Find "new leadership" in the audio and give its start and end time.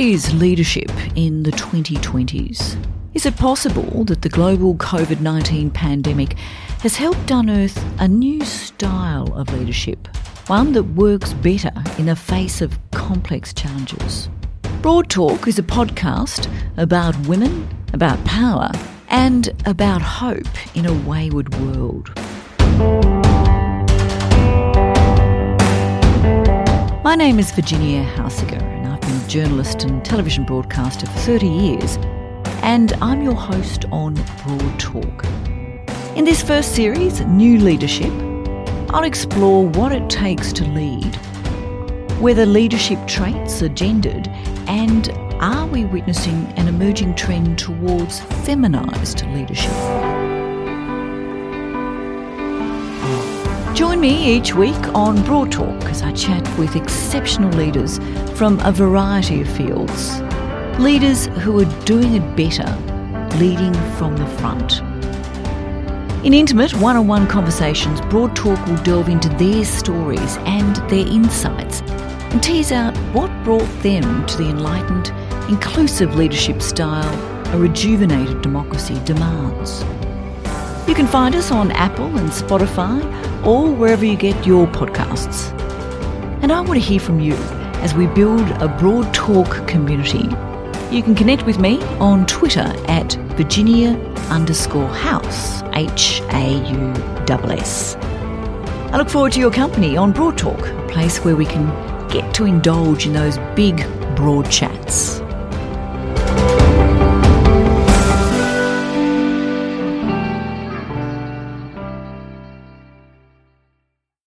37.22-38.12